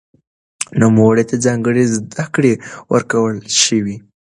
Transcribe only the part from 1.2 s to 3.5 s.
ته ځانګړې زده کړې ورکړل